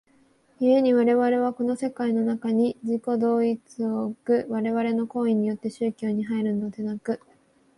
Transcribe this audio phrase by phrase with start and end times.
[0.57, 7.21] 故に我々はこの世界の中に自己同一を置く我々の行為によって宗教に入るのでなく、